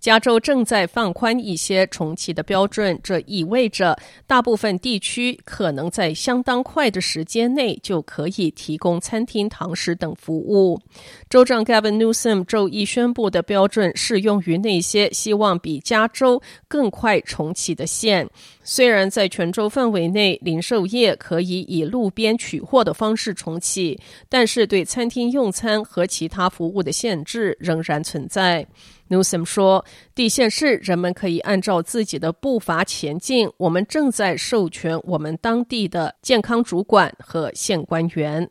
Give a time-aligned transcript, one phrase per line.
[0.00, 10.80] 加州正在放宽一些重启的标准，这意味着大部分地区可能在相当快的时间内就可以提供餐厅、堂食等服务。
[11.28, 18.28] 州长 Gavin Newsom 周一宣布的标准适用于那些希望比加州更快重启的县。
[18.62, 28.66] 虽然在全州范围内，零售业可以以路边取货的方式重启，但是对餐厅用餐和其他服务的限制仍然存在。
[29.08, 33.50] Newsom 说：“地县市人们可以按照自己的步伐前进。
[33.56, 38.48] 我们正在授权我们当地的健康主管和县官员。”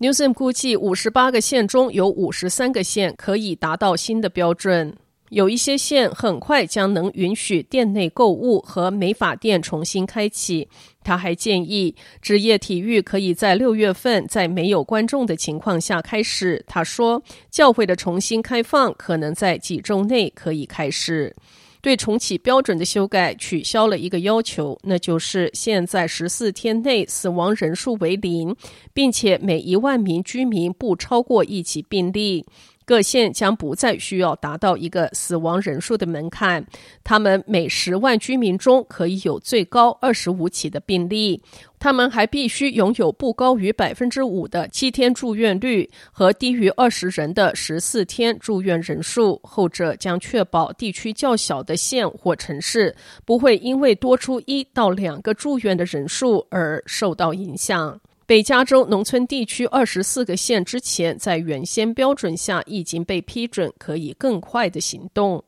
[0.00, 4.96] Newsom 估计，五十八个县中有五十三个县可以达到新的标准。
[5.30, 10.66] 有一些县很快将能允许店内购物和美发店重新开启。
[11.08, 16.62] 他还建议职业体育可以在六月份在没有观众的情况下开始。
[16.66, 21.34] 他说，教会的重新开放可能在几周内可以开始。
[21.80, 28.54] 对重启标准的修改取消了一个要求，那就是现在十四天内死亡人数为零，
[28.92, 32.44] 并且每一万名居民不超过一起病例。
[32.88, 36.64] 各县将不再需要达到一个死亡人数的门槛，
[37.04, 41.42] 他们每十万居民中可以有最高二十五起的病例。
[41.78, 52.96] 他们还必须拥有不高于百分之五的七天住院率和低于二十人的十四天住院人数，后者将确保地区较小的县或城市
[53.26, 58.00] 不会因为多出一到两个住院的人数而受到影响。
[58.28, 65.42] 北加州农村地区二十四个县之前在原先标准下已经被批准，可以更快的行动。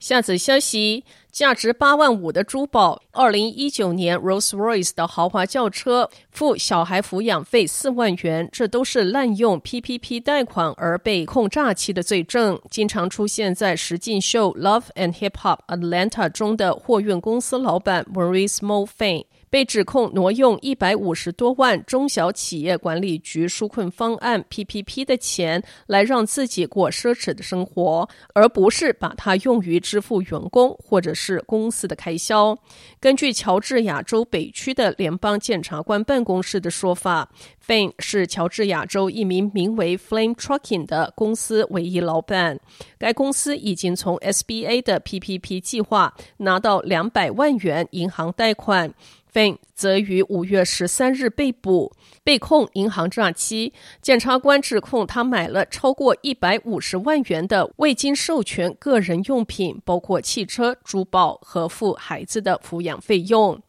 [0.00, 12.56] 下次消息：价值八万五的珠宝，二零一九年 Rolls-Royce 的豪华轿车，付小孩抚养费四万元，这都是滥用 PPP 贷款而被控诈欺的罪证。
[12.70, 19.24] 经常出现在实境秀《Love and Hip Hop Atlanta》中的货运公司老板 Maurice Mulfany。
[19.50, 32.54] 被指控挪用一百五十多万中小企业管理局纾困方案 （PPP） 的钱来让自己过奢侈的生活，而不是把它用于支付员工或者是是公司的开销。
[33.00, 37.30] 根据乔治亚州北区的联邦检察官办公室的说法
[37.66, 42.60] ，Fane 是乔治亚州一名名为 Flame Trucking 的公司唯一老板。
[42.98, 48.92] 该公司已经从 SBA 的 PPP 计划拿到两百万元银行贷款。
[49.34, 53.72] 费则于五月十三日被捕，被控银行诈欺。
[54.00, 63.60] 检察官指控他买了超过一百五十万元的未经授权个人用品，包括汽车、珠宝和付孩子的抚养费用。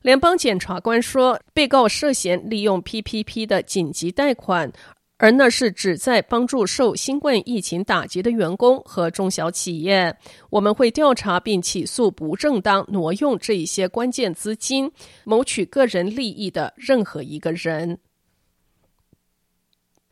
[0.00, 4.72] 联邦检察官说，被告涉嫌利用 PPP 的紧急贷款。
[5.22, 10.16] 而那是旨在帮助受新冠疫情打击的员工和中小企业。
[10.48, 14.90] 我们会调查并起诉不正当挪用这一些关键资金、
[15.24, 17.98] 谋取个人利益的任何一个人。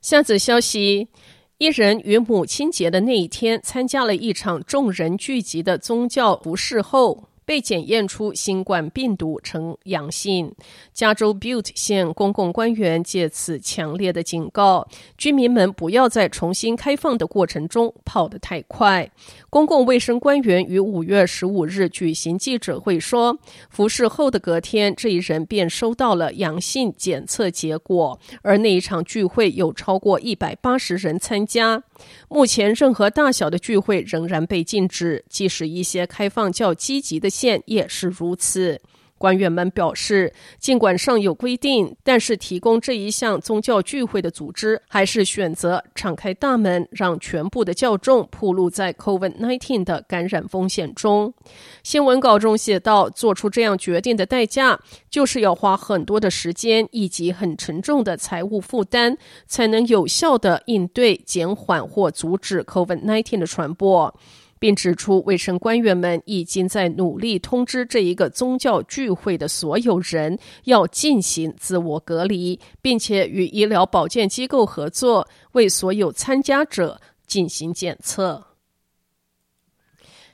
[0.02, 1.08] 下则消息：
[1.56, 7.30] 一人于母亲节的那一天参加了一场众人聚集的宗教服事后。
[7.48, 10.54] 被检验出新冠病毒呈阳性，
[10.92, 14.86] 加州 Butte 县公共官员借此强烈的警告
[15.16, 19.10] 居民们不要在重新开放的过程中跑得太快。
[19.48, 23.38] 公共卫生官员于五月十五日举行记者会说，
[23.70, 31.82] 服侍后的隔天，这一人便收到了阳性检测结果，而那一场聚会有超过一百八十人参加。
[32.28, 38.80] 目前，任何大小的聚会仍然被禁止，即使一些开放较积极的县也是如此。
[39.18, 51.34] 官员们表示，尽管尚有规定，但是提供这一项宗教聚会的组织还是选择敞开大门，让全部的教众暴露在 COVID-19 的感染风险中。
[51.82, 54.78] 新闻稿中写道：“做出这样决定的代价，
[55.10, 59.16] 就是要花很多的时间以及很沉重的财务负担，
[59.46, 64.14] 才能有效地应对、减缓或阻止 COVID-19 的传播。”
[64.58, 78.44] 并指出，卫生官员们已经在努力通知这一个宗教聚会的所有人要进行自我隔离，并且与医疗保健机构合作，为所有参加者进行检测。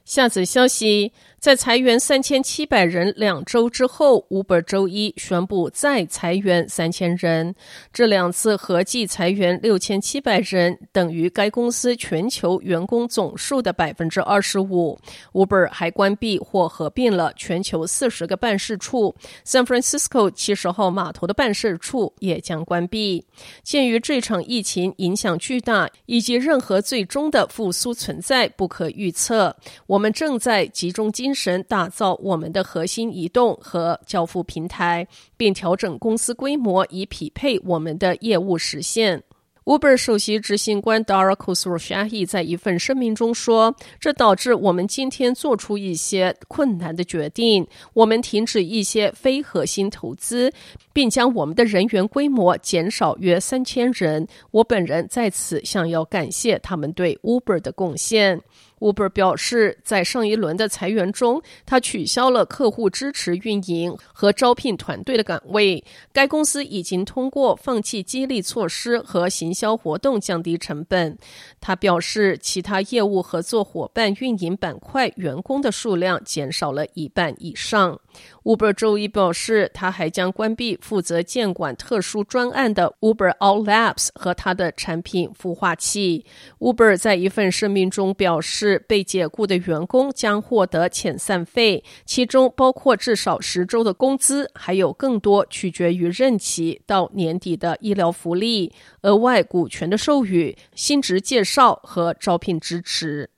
[0.05, 1.13] 下则消息。
[1.45, 7.55] 在裁员三千七百人两周之后，Uber 周一宣布再裁员三千人。
[7.93, 14.99] 这两次合计裁员六千七百人，等于该公司全球员工总数的百分之二十五。
[15.35, 19.15] Uber 还关闭或合并了全球四十个办事处
[19.45, 23.23] ，San Francisco 七十号码头的办事处也将关闭。
[23.63, 29.55] 鉴于这场疫情影响巨大，以及任何最终的复苏存在不可预测，
[29.87, 39.23] 我们正在集中精神打造我们的核心移动和交付平台，并调整公司规模以匹配我们的业务实现。
[39.65, 50.53] Uber 首席执行官 Dara Khosroshahi 在一份声明中说：“这导致我们今天做出一些困难的决定，我们停止一些非核心投资，
[50.93, 54.29] 并将我们的人员规模减少约三千人。
[54.51, 58.39] 我本人在此想要感谢他们对 Uber 的贡献。”
[58.81, 65.83] Uber 表示，在上一轮的裁员中，他取消了客户支持运营和招聘团队的岗位。
[66.13, 71.17] 该公司已经通过放弃激励措施和行销活动降低成本。
[71.61, 77.99] 他表示，其他业务合作伙伴运营板块员工的数量减少了一半以上。
[78.45, 86.25] Uber 周一表示，他还将关闭负责监管特殊专案的 Uber All Labs 和他的产品孵化器。
[86.59, 98.73] Uber 在一份声明中表示，被解雇的员工将获得遣散费，其中包括至少十周的工资，还有更多取决于任期到年底的医疗福利、
[99.03, 103.31] 额外股权的授予、薪职介绍和招聘支持。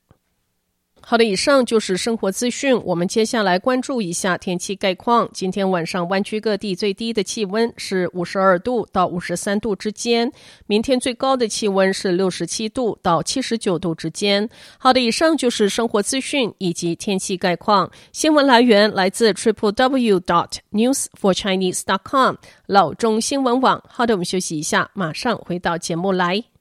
[1.09, 2.77] 好的，以上就是生活资讯。
[2.83, 5.29] 我们接下来关注一下天气概况。
[5.31, 10.29] 今天晚上湾区各地最低的气温是五十二度到五十三度之间，
[10.65, 14.49] 明天最高的气温是六十七度到七十九度之间。
[14.77, 17.89] 好的，以上就是生活资讯以及天气概况。
[18.11, 23.81] 新闻来源来自 triple w dot news for chinese dot com 老中新闻网。
[23.87, 26.43] 好的，我们休息一下，马上回到节目来。